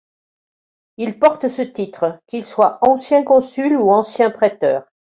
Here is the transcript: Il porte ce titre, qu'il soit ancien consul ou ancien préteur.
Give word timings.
Il 0.97 1.19
porte 1.19 1.47
ce 1.47 1.61
titre, 1.61 2.19
qu'il 2.25 2.43
soit 2.43 2.79
ancien 2.81 3.23
consul 3.23 3.77
ou 3.77 3.91
ancien 3.91 4.31
préteur. 4.31 4.83